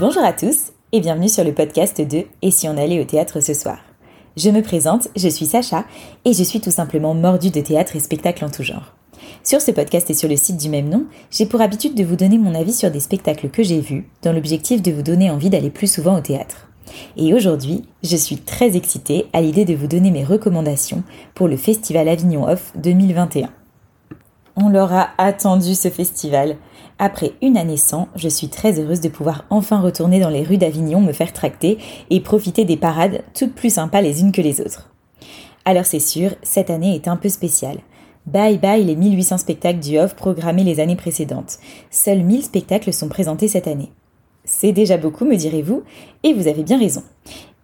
Bonjour 0.00 0.24
à 0.24 0.32
tous 0.32 0.72
et 0.92 1.00
bienvenue 1.00 1.28
sur 1.28 1.44
le 1.44 1.52
podcast 1.52 2.00
de 2.00 2.24
Et 2.40 2.50
si 2.50 2.66
on 2.66 2.78
allait 2.78 3.02
au 3.02 3.04
théâtre 3.04 3.40
ce 3.40 3.52
soir 3.52 3.76
Je 4.34 4.48
me 4.48 4.62
présente, 4.62 5.08
je 5.14 5.28
suis 5.28 5.44
Sacha 5.44 5.84
et 6.24 6.32
je 6.32 6.42
suis 6.42 6.62
tout 6.62 6.70
simplement 6.70 7.12
mordue 7.12 7.50
de 7.50 7.60
théâtre 7.60 7.96
et 7.96 8.00
spectacles 8.00 8.46
en 8.46 8.48
tout 8.48 8.62
genre. 8.62 8.94
Sur 9.44 9.60
ce 9.60 9.70
podcast 9.72 10.08
et 10.08 10.14
sur 10.14 10.26
le 10.26 10.36
site 10.36 10.56
du 10.56 10.70
même 10.70 10.88
nom, 10.88 11.04
j'ai 11.30 11.44
pour 11.44 11.60
habitude 11.60 11.94
de 11.94 12.02
vous 12.02 12.16
donner 12.16 12.38
mon 12.38 12.54
avis 12.54 12.72
sur 12.72 12.90
des 12.90 12.98
spectacles 12.98 13.50
que 13.50 13.62
j'ai 13.62 13.80
vus, 13.80 14.08
dans 14.22 14.32
l'objectif 14.32 14.80
de 14.80 14.90
vous 14.90 15.02
donner 15.02 15.30
envie 15.30 15.50
d'aller 15.50 15.68
plus 15.68 15.92
souvent 15.92 16.16
au 16.16 16.22
théâtre. 16.22 16.70
Et 17.18 17.34
aujourd'hui, 17.34 17.82
je 18.02 18.16
suis 18.16 18.38
très 18.38 18.78
excitée 18.78 19.26
à 19.34 19.42
l'idée 19.42 19.66
de 19.66 19.74
vous 19.74 19.86
donner 19.86 20.10
mes 20.10 20.24
recommandations 20.24 21.02
pour 21.34 21.46
le 21.46 21.58
Festival 21.58 22.08
Avignon 22.08 22.48
Off 22.48 22.72
2021. 22.76 23.50
On 24.56 24.70
l'aura 24.70 25.10
attendu 25.18 25.74
ce 25.74 25.90
festival. 25.90 26.56
Après 27.02 27.32
une 27.40 27.56
année 27.56 27.78
sans, 27.78 28.08
je 28.14 28.28
suis 28.28 28.48
très 28.48 28.78
heureuse 28.78 29.00
de 29.00 29.08
pouvoir 29.08 29.46
enfin 29.48 29.80
retourner 29.80 30.20
dans 30.20 30.28
les 30.28 30.42
rues 30.42 30.58
d'Avignon 30.58 31.00
me 31.00 31.14
faire 31.14 31.32
tracter 31.32 31.78
et 32.10 32.20
profiter 32.20 32.66
des 32.66 32.76
parades 32.76 33.22
toutes 33.34 33.54
plus 33.54 33.72
sympas 33.72 34.02
les 34.02 34.20
unes 34.20 34.32
que 34.32 34.42
les 34.42 34.60
autres. 34.60 34.90
Alors 35.64 35.86
c'est 35.86 35.98
sûr, 35.98 36.32
cette 36.42 36.68
année 36.68 36.94
est 36.94 37.08
un 37.08 37.16
peu 37.16 37.30
spéciale. 37.30 37.78
Bye 38.26 38.58
bye 38.58 38.84
les 38.84 38.96
1800 38.96 39.38
spectacles 39.38 39.78
du 39.80 39.98
Off 39.98 40.14
programmés 40.14 40.62
les 40.62 40.78
années 40.78 40.94
précédentes. 40.94 41.58
Seuls 41.90 42.22
1000 42.22 42.42
spectacles 42.42 42.92
sont 42.92 43.08
présentés 43.08 43.48
cette 43.48 43.66
année. 43.66 43.92
C'est 44.44 44.72
déjà 44.72 44.98
beaucoup, 44.98 45.24
me 45.24 45.36
direz-vous, 45.36 45.84
et 46.22 46.34
vous 46.34 46.48
avez 46.48 46.64
bien 46.64 46.78
raison. 46.78 47.02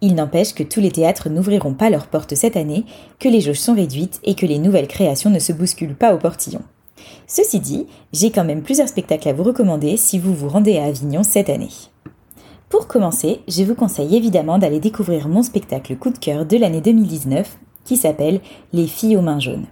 Il 0.01 0.15
n'empêche 0.15 0.55
que 0.55 0.63
tous 0.63 0.79
les 0.79 0.91
théâtres 0.91 1.29
n'ouvriront 1.29 1.75
pas 1.75 1.91
leurs 1.91 2.07
portes 2.07 2.33
cette 2.33 2.57
année, 2.57 2.85
que 3.19 3.29
les 3.29 3.41
jauges 3.41 3.59
sont 3.59 3.75
réduites 3.75 4.19
et 4.23 4.33
que 4.33 4.47
les 4.47 4.57
nouvelles 4.57 4.87
créations 4.87 5.29
ne 5.29 5.37
se 5.37 5.53
bousculent 5.53 5.95
pas 5.95 6.15
au 6.15 6.17
portillon. 6.17 6.61
Ceci 7.27 7.59
dit, 7.59 7.87
j'ai 8.13 8.31
quand 8.31 8.45
même 8.45 8.63
plusieurs 8.63 8.87
spectacles 8.87 9.29
à 9.29 9.33
vous 9.33 9.43
recommander 9.43 9.97
si 9.97 10.19
vous 10.19 10.33
vous 10.33 10.49
rendez 10.49 10.77
à 10.77 10.85
Avignon 10.85 11.23
cette 11.23 11.49
année. 11.49 11.69
Pour 12.69 12.87
commencer, 12.87 13.41
je 13.47 13.63
vous 13.63 13.75
conseille 13.75 14.15
évidemment 14.15 14.57
d'aller 14.57 14.79
découvrir 14.79 15.29
mon 15.29 15.43
spectacle 15.43 15.95
coup 15.95 16.09
de 16.09 16.17
cœur 16.17 16.45
de 16.45 16.57
l'année 16.57 16.81
2019 16.81 17.57
qui 17.85 17.95
s'appelle 17.95 18.41
Les 18.73 18.87
filles 18.87 19.15
aux 19.15 19.21
mains 19.21 19.39
jaunes. 19.39 19.67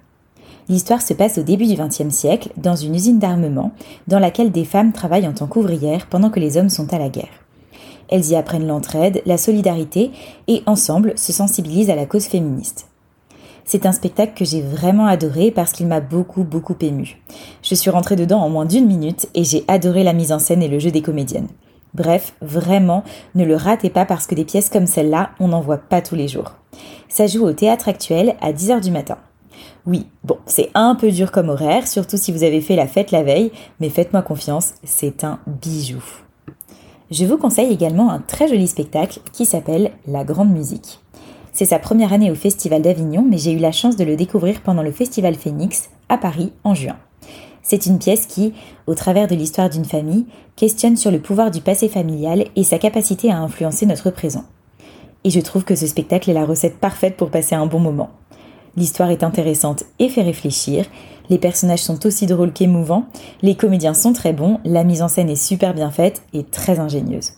L'histoire 0.70 1.02
se 1.02 1.14
passe 1.14 1.38
au 1.38 1.44
début 1.44 1.68
du 1.68 1.76
XXe 1.76 2.14
siècle 2.14 2.50
dans 2.58 2.76
une 2.76 2.96
usine 2.96 3.20
d'armement 3.20 3.72
dans 4.08 4.20
laquelle 4.20 4.52
des 4.52 4.66
femmes 4.66 4.94
travaillent 4.94 5.28
en 5.28 5.34
tant 5.34 5.48
qu'ouvrières 5.48 6.08
pendant 6.08 6.30
que 6.30 6.40
les 6.40 6.58
hommes 6.58 6.70
sont 6.70 6.92
à 6.94 6.98
la 6.98 7.10
guerre. 7.10 7.44
Elles 8.08 8.30
y 8.30 8.36
apprennent 8.36 8.68
l'entraide, 8.68 9.22
la 9.26 9.38
solidarité 9.38 10.12
et 10.48 10.64
ensemble 10.66 11.18
se 11.18 11.34
sensibilisent 11.34 11.90
à 11.90 11.96
la 11.96 12.06
cause 12.06 12.26
féministe. 12.26 12.88
C'est 13.68 13.88
un 13.88 13.92
spectacle 13.92 14.34
que 14.38 14.46
j'ai 14.46 14.62
vraiment 14.62 15.08
adoré 15.08 15.50
parce 15.50 15.72
qu'il 15.72 15.88
m'a 15.88 16.00
beaucoup 16.00 16.44
beaucoup 16.44 16.76
ému. 16.82 17.20
Je 17.64 17.74
suis 17.74 17.90
rentrée 17.90 18.16
dedans 18.16 18.42
en 18.42 18.50
moins 18.50 18.66
d'une 18.66 18.86
minute 18.86 19.28
et 19.34 19.44
j'ai 19.44 19.66
adoré 19.68 20.04
la 20.04 20.14
mise 20.14 20.32
en 20.32 20.38
scène 20.38 20.62
et 20.62 20.68
le 20.68 20.78
jeu 20.78 20.92
des 20.92 21.02
comédiennes. 21.02 21.48
Bref, 21.96 22.36
vraiment, 22.42 23.04
ne 23.34 23.44
le 23.44 23.56
ratez 23.56 23.90
pas 23.90 24.06
parce 24.06 24.28
que 24.28 24.36
des 24.36 24.46
pièces 24.46 24.70
comme 24.70 24.86
celle-là, 24.86 25.32
on 25.40 25.48
n'en 25.48 25.62
voit 25.62 25.80
pas 25.80 26.04
tous 26.04 26.14
les 26.14 26.28
jours. 26.28 26.54
Ça 27.10 27.26
joue 27.26 27.44
au 27.44 27.54
théâtre 27.54 27.90
actuel 27.90 28.36
à 28.40 28.54
10h 28.54 28.82
du 28.82 28.92
matin. 28.92 29.18
Oui, 29.88 30.06
bon, 30.24 30.38
c'est 30.46 30.70
un 30.76 30.94
peu 30.94 31.10
dur 31.10 31.32
comme 31.32 31.50
horaire, 31.50 31.88
surtout 31.88 32.18
si 32.18 32.32
vous 32.32 32.44
avez 32.44 32.62
fait 32.62 32.76
la 32.76 32.88
fête 32.88 33.12
la 33.12 33.24
veille, 33.24 33.52
mais 33.80 33.90
faites-moi 33.90 34.22
confiance, 34.22 34.74
c'est 34.84 35.24
un 35.24 35.40
bijou. 35.48 36.04
Je 37.10 37.26
vous 37.26 37.38
conseille 37.38 37.72
également 37.72 38.12
un 38.12 38.20
très 38.20 38.48
joli 38.48 38.68
spectacle 38.68 39.22
qui 39.32 39.46
s'appelle 39.46 39.92
La 40.08 40.24
Grande 40.24 40.52
Musique. 40.52 41.00
C'est 41.56 41.64
sa 41.64 41.80
première 41.80 42.12
année 42.12 42.32
au 42.32 42.36
Festival 42.36 42.82
d'Avignon, 42.82 43.26
mais 43.26 43.38
j'ai 43.38 43.54
eu 43.54 43.60
la 43.60 43.72
chance 43.72 43.96
de 43.96 44.04
le 44.04 44.18
découvrir 44.18 44.60
pendant 44.60 44.84
le 44.84 44.92
Festival 44.92 45.36
Phoenix 45.36 45.90
à 46.10 46.18
Paris 46.18 46.52
en 46.66 46.74
juin. 46.74 46.98
C'est 47.64 47.86
une 47.86 47.98
pièce 47.98 48.26
qui, 48.26 48.54
au 48.88 48.94
travers 48.94 49.30
de 49.30 49.36
l'histoire 49.36 49.70
d'une 49.70 49.86
famille, 49.86 50.26
questionne 50.58 50.98
sur 50.98 51.12
le 51.12 51.22
pouvoir 51.22 51.52
du 51.52 51.62
passé 51.62 51.88
familial 51.88 52.44
et 52.58 52.66
sa 52.66 52.78
capacité 52.78 53.32
à 53.32 53.38
influencer 53.38 53.86
notre 53.86 54.10
présent. 54.10 54.44
Et 55.24 55.30
je 55.30 55.40
trouve 55.40 55.64
que 55.64 55.76
ce 55.76 55.88
spectacle 55.88 56.30
est 56.30 56.34
la 56.34 56.44
recette 56.44 56.78
parfaite 56.78 57.16
pour 57.16 57.32
passer 57.32 57.56
un 57.56 57.68
bon 57.68 57.80
moment. 57.80 58.10
L'histoire 58.76 59.10
est 59.10 59.24
intéressante 59.24 59.86
et 59.98 60.10
fait 60.10 60.24
réfléchir, 60.24 60.86
les 61.30 61.38
personnages 61.38 61.84
sont 61.84 62.06
aussi 62.06 62.26
drôles 62.26 62.52
qu'émouvants, 62.52 63.06
les 63.42 63.56
comédiens 63.56 63.94
sont 63.94 64.12
très 64.12 64.34
bons, 64.34 64.60
la 64.66 64.84
mise 64.84 65.02
en 65.02 65.08
scène 65.08 65.30
est 65.30 65.38
super 65.38 65.74
bien 65.74 65.90
faite 65.90 66.22
et 66.34 66.44
très 66.44 66.80
ingénieuse. 66.80 67.32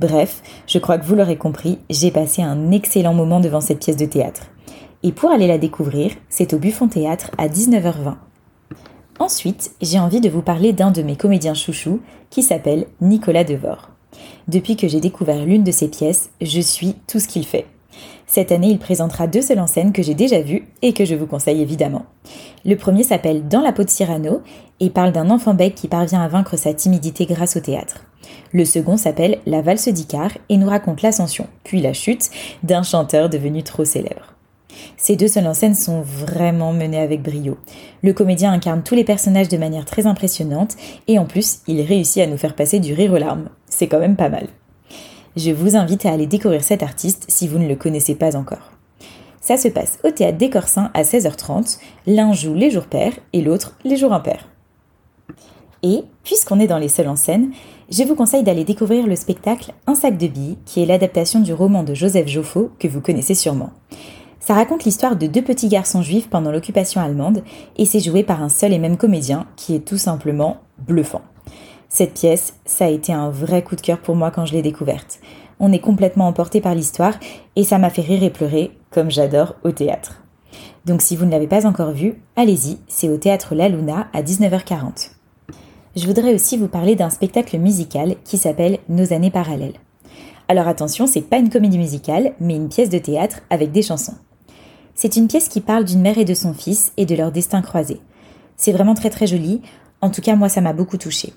Bref, 0.00 0.42
je 0.66 0.78
crois 0.78 0.98
que 0.98 1.04
vous 1.04 1.14
l'aurez 1.14 1.36
compris, 1.36 1.78
j'ai 1.90 2.10
passé 2.10 2.42
un 2.42 2.70
excellent 2.70 3.14
moment 3.14 3.40
devant 3.40 3.60
cette 3.60 3.80
pièce 3.80 3.96
de 3.96 4.06
théâtre. 4.06 4.42
Et 5.02 5.12
pour 5.12 5.30
aller 5.30 5.46
la 5.46 5.58
découvrir, 5.58 6.12
c'est 6.28 6.54
au 6.54 6.58
Buffon 6.58 6.88
Théâtre 6.88 7.30
à 7.38 7.48
19h20. 7.48 8.16
Ensuite, 9.18 9.72
j'ai 9.80 9.98
envie 9.98 10.20
de 10.20 10.28
vous 10.28 10.42
parler 10.42 10.72
d'un 10.72 10.90
de 10.90 11.02
mes 11.02 11.16
comédiens 11.16 11.54
chouchous 11.54 12.00
qui 12.30 12.42
s'appelle 12.42 12.86
Nicolas 13.00 13.44
Devor. 13.44 13.90
Depuis 14.46 14.76
que 14.76 14.88
j'ai 14.88 15.00
découvert 15.00 15.44
l'une 15.44 15.64
de 15.64 15.72
ses 15.72 15.88
pièces, 15.88 16.30
je 16.40 16.60
suis 16.60 16.94
tout 17.06 17.18
ce 17.18 17.28
qu'il 17.28 17.44
fait. 17.44 17.66
Cette 18.30 18.52
année, 18.52 18.68
il 18.68 18.78
présentera 18.78 19.26
deux 19.26 19.40
seules 19.40 19.58
en 19.58 19.66
scène 19.66 19.92
que 19.92 20.02
j'ai 20.02 20.14
déjà 20.14 20.42
vues 20.42 20.68
et 20.82 20.92
que 20.92 21.06
je 21.06 21.14
vous 21.14 21.26
conseille 21.26 21.62
évidemment. 21.62 22.04
Le 22.66 22.76
premier 22.76 23.02
s'appelle 23.02 23.48
Dans 23.48 23.62
la 23.62 23.72
peau 23.72 23.84
de 23.84 23.88
Cyrano 23.88 24.42
et 24.80 24.90
parle 24.90 25.12
d'un 25.12 25.30
enfant 25.30 25.54
bec 25.54 25.74
qui 25.74 25.88
parvient 25.88 26.20
à 26.20 26.28
vaincre 26.28 26.58
sa 26.58 26.74
timidité 26.74 27.24
grâce 27.24 27.56
au 27.56 27.60
théâtre. 27.60 28.04
Le 28.52 28.66
second 28.66 28.98
s'appelle 28.98 29.38
La 29.46 29.62
valse 29.62 29.88
d'Icare 29.88 30.36
et 30.50 30.58
nous 30.58 30.68
raconte 30.68 31.00
l'ascension, 31.00 31.46
puis 31.64 31.80
la 31.80 31.94
chute, 31.94 32.28
d'un 32.62 32.82
chanteur 32.82 33.30
devenu 33.30 33.62
trop 33.62 33.86
célèbre. 33.86 34.34
Ces 34.98 35.16
deux 35.16 35.28
seules 35.28 35.46
en 35.46 35.54
scène 35.54 35.74
sont 35.74 36.02
vraiment 36.02 36.74
menées 36.74 37.00
avec 37.00 37.22
brio. 37.22 37.56
Le 38.02 38.12
comédien 38.12 38.52
incarne 38.52 38.82
tous 38.82 38.94
les 38.94 39.04
personnages 39.04 39.48
de 39.48 39.56
manière 39.56 39.86
très 39.86 40.06
impressionnante 40.06 40.76
et 41.08 41.18
en 41.18 41.24
plus, 41.24 41.60
il 41.66 41.80
réussit 41.80 42.22
à 42.22 42.26
nous 42.26 42.36
faire 42.36 42.54
passer 42.54 42.78
du 42.78 42.92
rire 42.92 43.14
aux 43.14 43.18
larmes. 43.18 43.48
C'est 43.66 43.86
quand 43.86 44.00
même 44.00 44.16
pas 44.16 44.28
mal. 44.28 44.48
Je 45.36 45.50
vous 45.50 45.76
invite 45.76 46.06
à 46.06 46.12
aller 46.12 46.26
découvrir 46.26 46.62
cet 46.62 46.82
artiste 46.82 47.24
si 47.28 47.46
vous 47.48 47.58
ne 47.58 47.68
le 47.68 47.76
connaissez 47.76 48.14
pas 48.14 48.36
encore. 48.36 48.72
Ça 49.40 49.56
se 49.56 49.68
passe 49.68 49.98
au 50.04 50.10
théâtre 50.10 50.38
des 50.38 50.50
Corsins 50.50 50.90
à 50.94 51.02
16h30. 51.02 51.78
L'un 52.06 52.32
joue 52.32 52.54
les 52.54 52.70
jours 52.70 52.86
pairs 52.86 53.14
et 53.32 53.40
l'autre 53.40 53.76
les 53.84 53.96
jours 53.96 54.12
impairs. 54.12 54.48
Et, 55.82 56.02
puisqu'on 56.24 56.58
est 56.58 56.66
dans 56.66 56.78
les 56.78 56.88
seuls 56.88 57.08
en 57.08 57.16
scène, 57.16 57.52
je 57.90 58.02
vous 58.02 58.14
conseille 58.14 58.42
d'aller 58.42 58.64
découvrir 58.64 59.06
le 59.06 59.16
spectacle 59.16 59.72
Un 59.86 59.94
sac 59.94 60.18
de 60.18 60.26
billes, 60.26 60.58
qui 60.66 60.82
est 60.82 60.86
l'adaptation 60.86 61.40
du 61.40 61.52
roman 61.52 61.84
de 61.84 61.94
Joseph 61.94 62.28
Joffo, 62.28 62.70
que 62.78 62.88
vous 62.88 63.00
connaissez 63.00 63.34
sûrement. 63.34 63.70
Ça 64.40 64.54
raconte 64.54 64.84
l'histoire 64.84 65.16
de 65.16 65.26
deux 65.26 65.42
petits 65.42 65.68
garçons 65.68 66.02
juifs 66.02 66.28
pendant 66.28 66.50
l'occupation 66.50 67.00
allemande, 67.00 67.44
et 67.76 67.84
c'est 67.84 68.00
joué 68.00 68.22
par 68.24 68.42
un 68.42 68.48
seul 68.48 68.72
et 68.72 68.78
même 68.78 68.96
comédien, 68.96 69.46
qui 69.56 69.74
est 69.74 69.86
tout 69.86 69.98
simplement 69.98 70.58
bluffant. 70.78 71.22
Cette 71.88 72.14
pièce, 72.14 72.54
ça 72.64 72.86
a 72.86 72.88
été 72.88 73.12
un 73.12 73.30
vrai 73.30 73.62
coup 73.62 73.76
de 73.76 73.80
cœur 73.80 73.98
pour 73.98 74.16
moi 74.16 74.30
quand 74.30 74.44
je 74.44 74.52
l'ai 74.52 74.62
découverte. 74.62 75.20
On 75.60 75.72
est 75.72 75.80
complètement 75.80 76.28
emporté 76.28 76.60
par 76.60 76.74
l'histoire, 76.74 77.14
et 77.56 77.64
ça 77.64 77.78
m'a 77.78 77.90
fait 77.90 78.02
rire 78.02 78.22
et 78.22 78.30
pleurer, 78.30 78.70
comme 78.90 79.10
j'adore 79.10 79.56
au 79.64 79.72
théâtre. 79.72 80.22
Donc 80.84 81.02
si 81.02 81.16
vous 81.16 81.24
ne 81.24 81.30
l'avez 81.30 81.48
pas 81.48 81.66
encore 81.66 81.92
vu, 81.92 82.22
allez-y, 82.36 82.78
c'est 82.88 83.08
au 83.08 83.16
théâtre 83.16 83.54
La 83.54 83.68
Luna 83.68 84.08
à 84.12 84.22
19h40 84.22 85.18
je 85.98 86.06
voudrais 86.06 86.34
aussi 86.34 86.56
vous 86.56 86.68
parler 86.68 86.94
d'un 86.94 87.10
spectacle 87.10 87.58
musical 87.58 88.14
qui 88.24 88.38
s'appelle 88.38 88.78
Nos 88.88 89.12
années 89.12 89.32
parallèles. 89.32 89.74
Alors 90.46 90.68
attention, 90.68 91.06
c'est 91.06 91.22
pas 91.22 91.38
une 91.38 91.50
comédie 91.50 91.78
musicale, 91.78 92.34
mais 92.40 92.54
une 92.54 92.68
pièce 92.68 92.88
de 92.88 92.98
théâtre 92.98 93.40
avec 93.50 93.72
des 93.72 93.82
chansons. 93.82 94.14
C'est 94.94 95.16
une 95.16 95.26
pièce 95.26 95.48
qui 95.48 95.60
parle 95.60 95.84
d'une 95.84 96.00
mère 96.00 96.18
et 96.18 96.24
de 96.24 96.34
son 96.34 96.54
fils 96.54 96.92
et 96.96 97.04
de 97.04 97.16
leur 97.16 97.32
destin 97.32 97.62
croisé. 97.62 98.00
C'est 98.56 98.72
vraiment 98.72 98.94
très 98.94 99.10
très 99.10 99.26
joli, 99.26 99.60
en 100.00 100.10
tout 100.10 100.20
cas 100.20 100.36
moi 100.36 100.48
ça 100.48 100.60
m'a 100.60 100.72
beaucoup 100.72 100.98
touché. 100.98 101.32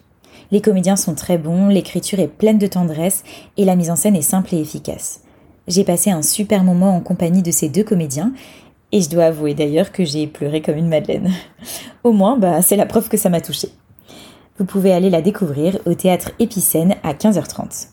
Les 0.52 0.62
comédiens 0.62 0.96
sont 0.96 1.16
très 1.16 1.38
bons, 1.38 1.68
l'écriture 1.68 2.20
est 2.20 2.28
pleine 2.28 2.58
de 2.58 2.68
tendresse 2.68 3.24
et 3.58 3.66
la 3.66 3.76
mise 3.76 3.92
en 3.92 3.96
scène 3.96 4.16
est 4.16 4.22
simple 4.22 4.56
et 4.56 4.60
efficace. 4.60 5.22
J'ai 5.68 5.84
passé 5.84 6.12
un 6.12 6.22
super 6.22 6.64
moment 6.64 6.96
en 6.96 7.02
compagnie 7.02 7.44
de 7.44 7.52
ces 7.52 7.70
deux 7.70 7.84
comédiens 7.84 8.34
et 8.92 9.02
je 9.02 9.10
dois 9.10 9.26
avouer 9.26 9.54
d'ailleurs 9.54 9.92
que 9.92 10.04
j'ai 10.04 10.28
pleuré 10.28 10.62
comme 10.62 10.78
une 10.78 10.90
madeleine. 10.90 11.32
Au 12.04 12.12
moins, 12.12 12.38
bah, 12.38 12.62
c'est 12.62 12.76
la 12.76 12.86
preuve 12.86 13.10
que 13.10 13.18
ça 13.18 13.30
m'a 13.30 13.42
touchée 13.42 13.70
vous 14.62 14.68
pouvez 14.68 14.94
aller 14.94 15.10
la 15.10 15.24
découvrir 15.24 15.80
au 15.88 15.96
théâtre 15.96 16.34
Épicène 16.38 16.94
à 17.02 17.14
15h30. 17.14 17.88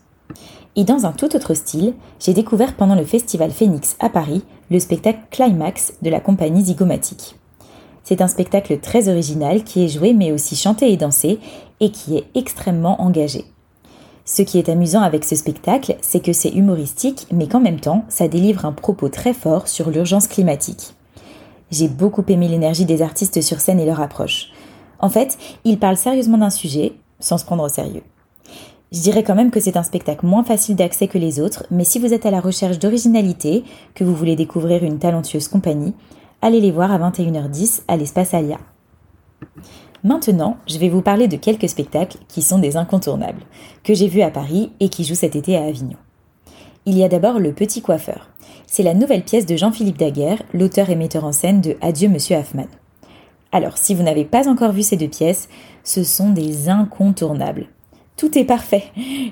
Et 0.76 0.84
dans 0.84 1.06
un 1.06 1.12
tout 1.12 1.34
autre 1.34 1.54
style, 1.54 1.94
j'ai 2.20 2.34
découvert 2.34 2.76
pendant 2.76 2.94
le 2.94 3.06
festival 3.06 3.52
Phoenix 3.52 3.96
à 4.00 4.10
Paris 4.10 4.44
le 4.70 4.78
spectacle 4.78 5.20
Climax 5.30 5.94
de 6.02 6.10
la 6.10 6.20
compagnie 6.20 6.62
Zygomatique. 6.62 7.36
C'est 8.04 8.20
un 8.20 8.28
spectacle 8.28 8.78
très 8.80 9.08
original 9.08 9.64
qui 9.64 9.82
est 9.82 9.88
joué 9.88 10.12
mais 10.12 10.30
aussi 10.30 10.56
chanté 10.56 10.92
et 10.92 10.98
dansé 10.98 11.38
et 11.80 11.90
qui 11.90 12.16
est 12.16 12.26
extrêmement 12.34 13.00
engagé. 13.02 13.44
Ce 14.24 14.42
qui 14.42 14.58
est 14.58 14.68
amusant 14.68 15.00
avec 15.00 15.24
ce 15.24 15.36
spectacle, 15.36 15.96
c'est 16.02 16.20
que 16.20 16.34
c'est 16.34 16.50
humoristique 16.50 17.26
mais 17.32 17.48
qu'en 17.48 17.60
même 17.60 17.80
temps, 17.80 18.04
ça 18.08 18.28
délivre 18.28 18.66
un 18.66 18.72
propos 18.72 19.08
très 19.08 19.32
fort 19.32 19.68
sur 19.68 19.90
l'urgence 19.90 20.28
climatique. 20.28 20.94
J'ai 21.70 21.88
beaucoup 21.88 22.24
aimé 22.28 22.48
l'énergie 22.48 22.84
des 22.84 23.02
artistes 23.02 23.40
sur 23.40 23.60
scène 23.60 23.80
et 23.80 23.86
leur 23.86 24.00
approche. 24.00 24.50
En 25.00 25.08
fait, 25.08 25.38
il 25.64 25.78
parle 25.78 25.96
sérieusement 25.96 26.38
d'un 26.38 26.50
sujet, 26.50 26.92
sans 27.20 27.38
se 27.38 27.44
prendre 27.44 27.64
au 27.64 27.68
sérieux. 27.68 28.02
Je 28.90 29.00
dirais 29.00 29.22
quand 29.22 29.34
même 29.34 29.50
que 29.50 29.60
c'est 29.60 29.76
un 29.76 29.82
spectacle 29.82 30.24
moins 30.24 30.44
facile 30.44 30.76
d'accès 30.76 31.08
que 31.08 31.18
les 31.18 31.40
autres, 31.40 31.66
mais 31.70 31.84
si 31.84 31.98
vous 31.98 32.14
êtes 32.14 32.24
à 32.24 32.30
la 32.30 32.40
recherche 32.40 32.78
d'originalité, 32.78 33.64
que 33.94 34.04
vous 34.04 34.14
voulez 34.14 34.34
découvrir 34.34 34.82
une 34.82 34.98
talentueuse 34.98 35.48
compagnie, 35.48 35.94
allez 36.40 36.60
les 36.60 36.70
voir 36.70 36.90
à 36.90 37.10
21h10 37.10 37.82
à 37.86 37.96
l'espace 37.96 38.32
Alia. 38.32 38.58
Maintenant, 40.04 40.56
je 40.68 40.78
vais 40.78 40.88
vous 40.88 41.02
parler 41.02 41.26
de 41.26 41.36
quelques 41.36 41.68
spectacles 41.68 42.18
qui 42.28 42.42
sont 42.42 42.58
des 42.58 42.76
incontournables, 42.76 43.42
que 43.82 43.94
j'ai 43.94 44.06
vus 44.06 44.22
à 44.22 44.30
Paris 44.30 44.70
et 44.78 44.88
qui 44.88 45.04
jouent 45.04 45.14
cet 45.14 45.34
été 45.34 45.56
à 45.56 45.64
Avignon. 45.64 45.96
Il 46.86 46.96
y 46.96 47.02
a 47.02 47.08
d'abord 47.08 47.40
Le 47.40 47.52
Petit 47.52 47.82
Coiffeur. 47.82 48.28
C'est 48.66 48.82
la 48.82 48.94
nouvelle 48.94 49.24
pièce 49.24 49.46
de 49.46 49.56
Jean-Philippe 49.56 49.98
Daguerre, 49.98 50.42
l'auteur 50.52 50.90
et 50.90 50.96
metteur 50.96 51.24
en 51.24 51.32
scène 51.32 51.60
de 51.60 51.76
Adieu 51.80 52.08
Monsieur 52.08 52.36
Hoffman. 52.36 52.68
Alors, 53.50 53.78
si 53.78 53.94
vous 53.94 54.02
n'avez 54.02 54.24
pas 54.24 54.48
encore 54.48 54.72
vu 54.72 54.82
ces 54.82 54.96
deux 54.96 55.08
pièces, 55.08 55.48
ce 55.82 56.04
sont 56.04 56.30
des 56.30 56.68
incontournables. 56.68 57.66
Tout 58.16 58.38
est 58.38 58.44
parfait. 58.44 58.84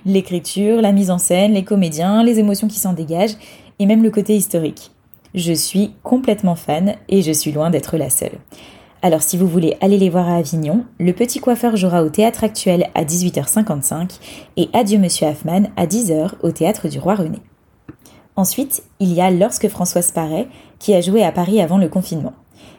L'écriture, 0.05 0.81
la 0.81 0.93
mise 0.93 1.11
en 1.11 1.19
scène, 1.19 1.53
les 1.53 1.65
comédiens, 1.65 2.25
les 2.25 2.39
émotions 2.39 2.69
qui 2.69 2.79
s'en 2.79 2.93
dégagent, 2.93 3.37
et 3.79 3.87
même 3.87 4.03
le 4.03 4.11
côté 4.11 4.35
historique. 4.35 4.91
Je 5.35 5.53
suis 5.53 5.93
complètement 6.03 6.57
fan 6.57 6.95
et 7.09 7.21
je 7.21 7.33
suis 7.33 7.53
loin 7.53 7.69
d'être 7.69 7.99
la 7.99 8.09
seule. 8.09 8.39
Alors 9.03 9.23
si 9.23 9.37
vous 9.37 9.47
voulez 9.47 9.77
aller 9.81 9.99
les 9.99 10.09
voir 10.09 10.29
à 10.29 10.37
Avignon, 10.37 10.85
Le 10.99 11.13
Petit 11.13 11.39
Coiffeur 11.39 11.77
jouera 11.77 12.03
au 12.03 12.09
Théâtre 12.09 12.45
Actuel 12.45 12.89
à 12.95 13.05
18h55 13.05 14.19
et 14.57 14.69
Adieu 14.73 14.99
Monsieur 14.99 15.27
Hoffman 15.27 15.65
à 15.77 15.87
10h 15.87 16.33
au 16.43 16.51
Théâtre 16.51 16.89
du 16.89 16.99
Roi 16.99 17.15
René. 17.15 17.39
Ensuite, 18.37 18.83
il 18.99 19.13
y 19.13 19.21
a 19.21 19.31
Lorsque 19.31 19.69
Françoise 19.69 20.13
paraît, 20.13 20.49
qui 20.79 20.95
a 20.95 21.01
joué 21.01 21.23
à 21.23 21.33
Paris 21.33 21.61
avant 21.61 21.79
le 21.79 21.89
confinement. 21.89 22.33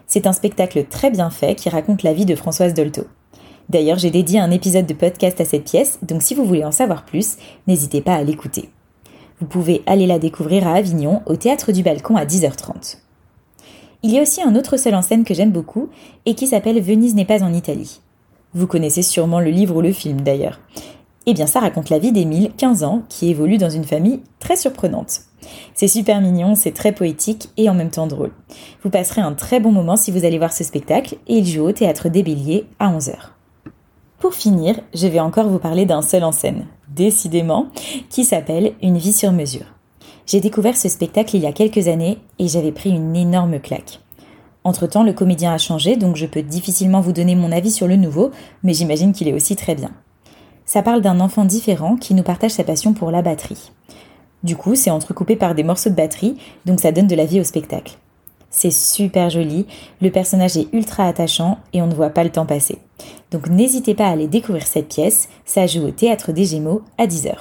C'est 0.06 0.28
un 0.28 0.34
spectacle 0.34 0.86
très 0.86 1.12
bien 1.12 1.30
fait 1.30 1.56
qui 1.56 1.70
raconte 1.70 2.04
la 2.04 2.14
vie 2.14 2.26
de 2.26 2.36
Françoise 2.36 2.74
Dolto. 2.74 3.04
D'ailleurs, 3.70 3.98
j'ai 3.98 4.12
dédié 4.12 4.40
un 4.40 4.52
épisode 4.52 4.86
de 4.86 4.94
podcast 4.94 5.40
à 5.42 5.46
cette 5.46 5.66
pièce, 5.66 6.00
donc 6.02 6.22
si 6.22 6.36
vous 6.36 6.46
voulez 6.46 6.64
en 6.64 6.72
savoir 6.72 7.06
plus, 7.06 7.38
n'hésitez 7.68 8.02
pas 8.02 8.16
à 8.16 8.24
l'écouter. 8.24 8.70
Vous 9.40 9.48
pouvez 9.48 9.84
aller 9.86 10.08
la 10.08 10.20
découvrir 10.20 10.68
à 10.68 10.74
Avignon, 10.74 11.22
au 11.26 11.36
Théâtre 11.36 11.72
du 11.72 11.84
Balcon 11.84 12.16
à 12.16 12.26
10h30. 12.26 12.98
Il 14.08 14.14
y 14.14 14.20
a 14.20 14.22
aussi 14.22 14.42
un 14.42 14.56
autre 14.56 14.78
seul 14.78 14.96
en 14.96 15.02
scène 15.02 15.26
que 15.26 15.34
j'aime 15.34 15.52
beaucoup 15.52 15.90
et 16.26 16.34
qui 16.34 16.48
s'appelle 16.48 16.82
Venise 16.82 17.14
n'est 17.14 17.26
pas 17.26 17.44
en 17.44 17.54
Italie. 17.54 18.00
Vous 18.54 18.66
connaissez 18.66 19.02
sûrement 19.02 19.42
le 19.42 19.50
livre 19.50 19.76
ou 19.76 19.82
le 19.82 19.92
film 19.92 20.22
d'ailleurs. 20.22 20.62
Eh 21.26 21.34
bien 21.34 21.46
ça 21.46 21.60
raconte 21.60 21.90
la 21.90 22.00
vie 22.00 22.14
d'Émile, 22.14 22.52
15 22.56 22.86
ans, 22.86 23.02
qui 23.10 23.30
évolue 23.30 23.58
dans 23.58 23.70
une 23.70 23.84
famille 23.84 24.22
très 24.40 24.56
surprenante. 24.56 25.24
C'est 25.74 25.90
super 25.90 26.22
mignon, 26.22 26.56
c'est 26.56 26.72
très 26.72 26.94
poétique 26.94 27.50
et 27.58 27.70
en 27.70 27.74
même 27.74 27.90
temps 27.90 28.08
drôle. 28.08 28.32
Vous 28.82 28.90
passerez 28.90 29.20
un 29.20 29.34
très 29.34 29.60
bon 29.60 29.74
moment 29.74 29.98
si 29.98 30.10
vous 30.12 30.24
allez 30.24 30.38
voir 30.38 30.54
ce 30.54 30.64
spectacle 30.64 31.18
et 31.28 31.40
il 31.40 31.46
joue 31.46 31.66
au 31.66 31.74
théâtre 31.74 32.08
des 32.08 32.24
Béliers 32.24 32.66
à 32.80 32.90
11h. 32.90 33.12
Pour 34.20 34.36
finir, 34.36 34.80
je 34.94 35.08
vais 35.08 35.20
encore 35.20 35.50
vous 35.50 35.60
parler 35.60 35.86
d'un 35.86 36.02
seul 36.02 36.24
en 36.24 36.32
scène, 36.32 36.66
décidément, 36.88 37.68
qui 38.10 38.24
s'appelle 38.24 38.72
Une 38.82 38.98
vie 38.98 39.12
sur 39.12 39.34
mesure. 39.34 39.77
J'ai 40.28 40.42
découvert 40.42 40.76
ce 40.76 40.90
spectacle 40.90 41.38
il 41.38 41.44
y 41.44 41.48
a 41.48 41.54
quelques 41.54 41.88
années 41.88 42.18
et 42.38 42.50
j'avais 42.50 42.74
pris 42.74 42.90
une 42.90 43.16
énorme 43.16 43.62
claque. 43.62 44.02
Entre-temps, 44.66 45.04
le 45.04 45.14
comédien 45.14 45.54
a 45.54 45.58
changé, 45.58 45.96
donc 45.96 46.18
je 46.18 46.26
peux 46.26 46.42
difficilement 46.42 47.00
vous 47.00 47.14
donner 47.14 47.34
mon 47.34 47.54
avis 47.54 47.72
sur 47.72 47.88
le 47.88 47.96
nouveau, 47.96 48.32
mais 48.62 48.74
j'imagine 48.74 49.14
qu'il 49.14 49.30
est 49.30 49.34
aussi 49.34 49.56
très 49.56 49.74
bien. 49.74 49.92
Ça 50.66 50.84
parle 50.84 51.00
d'un 51.00 51.22
enfant 51.22 51.46
différent 51.46 51.96
qui 51.96 52.14
nous 52.14 52.24
partage 52.24 52.52
sa 52.52 52.66
passion 52.66 52.94
pour 52.94 53.10
la 53.10 53.22
batterie. 53.22 53.72
Du 54.44 54.58
coup, 54.58 54.76
c'est 54.76 54.90
entrecoupé 54.90 55.38
par 55.38 55.56
des 55.56 55.64
morceaux 55.64 55.90
de 55.90 55.96
batterie, 55.96 56.36
donc 56.66 56.82
ça 56.82 56.92
donne 56.92 57.08
de 57.08 57.16
la 57.16 57.26
vie 57.26 57.40
au 57.40 57.46
spectacle. 57.46 57.98
C'est 58.50 58.72
super 58.72 59.30
joli, 59.30 59.66
le 60.02 60.12
personnage 60.12 60.58
est 60.58 60.68
ultra 60.74 61.08
attachant 61.08 61.60
et 61.72 61.82
on 61.82 61.88
ne 61.88 61.96
voit 61.96 62.10
pas 62.10 62.26
le 62.26 62.32
temps 62.32 62.46
passer. 62.46 62.80
Donc 63.32 63.48
n'hésitez 63.50 63.96
pas 63.96 64.08
à 64.08 64.12
aller 64.12 64.28
découvrir 64.28 64.68
cette 64.68 64.90
pièce, 64.90 65.30
ça 65.46 65.68
joue 65.68 65.86
au 65.86 65.92
Théâtre 65.92 66.34
des 66.34 66.44
Gémeaux 66.44 66.82
à 66.98 67.08
10h. 67.08 67.36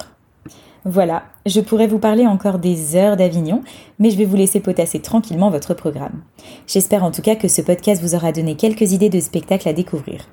Voilà, 0.89 1.23
je 1.45 1.59
pourrais 1.59 1.87
vous 1.87 1.99
parler 1.99 2.25
encore 2.25 2.59
des 2.59 2.95
heures 2.95 3.17
d'Avignon, 3.17 3.61
mais 3.99 4.09
je 4.09 4.17
vais 4.17 4.23
vous 4.23 4.37
laisser 4.37 4.61
potasser 4.61 5.01
tranquillement 5.01 5.49
votre 5.49 5.73
programme. 5.73 6.21
J'espère 6.65 7.03
en 7.03 7.11
tout 7.11 7.21
cas 7.21 7.35
que 7.35 7.49
ce 7.49 7.61
podcast 7.61 8.01
vous 8.01 8.15
aura 8.15 8.31
donné 8.31 8.55
quelques 8.55 8.93
idées 8.93 9.09
de 9.09 9.19
spectacles 9.19 9.67
à 9.67 9.73
découvrir. 9.73 10.29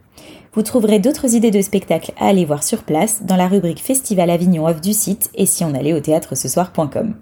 Vous 0.53 0.63
trouverez 0.63 1.01
d'autres 1.01 1.35
idées 1.35 1.51
de 1.51 1.61
spectacles 1.61 2.13
à 2.21 2.29
aller 2.29 2.45
voir 2.45 2.63
sur 2.63 2.85
place 2.85 3.25
dans 3.25 3.35
la 3.35 3.49
rubrique 3.49 3.83
Festival 3.83 4.31
Avignon 4.31 4.69
Off 4.69 4.81
du 4.81 4.93
site 4.93 5.29
et 5.35 5.45
si 5.45 5.65
on 5.65 5.75
allait 5.75 5.93
au 5.93 5.99
théâtre 5.99 6.37
ce 6.37 6.47
soir.com. 6.47 7.17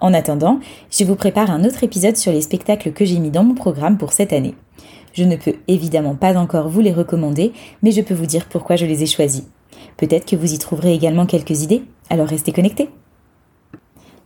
En 0.00 0.14
attendant, 0.14 0.58
je 0.90 1.04
vous 1.04 1.16
prépare 1.16 1.50
un 1.50 1.64
autre 1.64 1.84
épisode 1.84 2.16
sur 2.16 2.32
les 2.32 2.40
spectacles 2.40 2.92
que 2.92 3.04
j'ai 3.04 3.18
mis 3.18 3.30
dans 3.30 3.44
mon 3.44 3.54
programme 3.54 3.98
pour 3.98 4.14
cette 4.14 4.32
année. 4.32 4.54
Je 5.12 5.24
ne 5.24 5.36
peux 5.36 5.56
évidemment 5.68 6.14
pas 6.14 6.38
encore 6.38 6.70
vous 6.70 6.80
les 6.80 6.94
recommander, 6.94 7.52
mais 7.82 7.90
je 7.90 8.00
peux 8.00 8.14
vous 8.14 8.24
dire 8.24 8.46
pourquoi 8.46 8.76
je 8.76 8.86
les 8.86 9.02
ai 9.02 9.06
choisis. 9.06 9.44
Peut-être 9.98 10.24
que 10.24 10.36
vous 10.36 10.54
y 10.54 10.58
trouverez 10.58 10.94
également 10.94 11.26
quelques 11.26 11.62
idées, 11.62 11.82
alors 12.10 12.28
restez 12.28 12.52
connectés. 12.52 12.90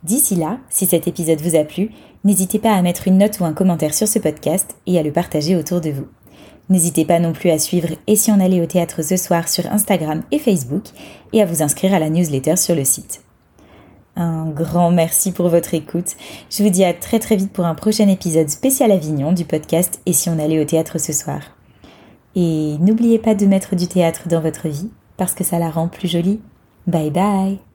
D'ici 0.05 0.37
là, 0.37 0.59
si 0.71 0.87
cet 0.87 1.09
épisode 1.09 1.41
vous 1.41 1.57
a 1.57 1.65
plu, 1.65 1.91
n'hésitez 2.25 2.59
pas 2.59 2.73
à 2.73 2.83
mettre 2.83 3.09
une 3.09 3.19
note 3.19 3.41
ou 3.41 3.45
un 3.45 3.53
commentaire 3.53 3.95
sur 3.95 4.07
ce 4.07 4.19
podcast 4.19 4.77
et 4.87 4.99
à 4.99 5.03
le 5.03 5.13
partager 5.13 5.57
autour 5.57 5.81
de 5.81 5.91
vous. 5.91 6.07
N'hésitez 6.69 7.05
pas 7.05 7.19
non 7.19 7.33
plus 7.33 7.51
à 7.51 7.59
suivre 7.59 7.89
Et 8.07 8.15
si 8.15 8.31
on 8.31 8.41
allait 8.41 8.61
au 8.61 8.67
théâtre 8.67 9.03
ce 9.03 9.17
soir 9.17 9.49
sur 9.49 9.67
Instagram 9.73 10.23
et 10.31 10.39
Facebook 10.39 10.85
et 11.33 11.43
à 11.43 11.47
vous 11.47 11.63
inscrire 11.63 11.95
à 11.95 11.99
la 11.99 12.11
newsletter 12.11 12.57
sur 12.57 12.75
le 12.75 12.85
site. 12.85 13.23
Un 14.17 14.51
grand 14.51 14.91
merci 14.91 15.33
pour 15.33 15.49
votre 15.49 15.75
écoute. 15.75 16.17
Je 16.51 16.63
vous 16.63 16.71
dis 16.71 16.85
à 16.85 16.93
très 16.93 17.21
très 17.21 17.37
vite 17.37 17.53
pour 17.53 17.65
un 17.65 17.75
prochain 17.75 18.09
épisode 18.09 18.51
spécial 18.51 18.91
Avignon 18.91 19.33
du 19.33 19.45
podcast 19.45 20.01
Et 20.07 20.13
si 20.13 20.29
on 20.29 20.39
allait 20.39 20.61
au 20.61 20.65
théâtre 20.65 20.99
ce 20.99 21.13
soir. 21.13 21.41
Et 22.35 22.77
n'oubliez 22.81 23.19
pas 23.19 23.35
de 23.35 23.47
mettre 23.47 23.75
du 23.75 23.89
théâtre 23.89 24.29
dans 24.29 24.41
votre 24.41 24.69
vie 24.69 24.91
parce 25.17 25.35
que 25.35 25.45
ça 25.45 25.59
la 25.59 25.71
rend 25.71 25.89
plus 25.89 26.09
jolie. 26.09 26.41
Bye 26.87 27.11
bye 27.11 27.68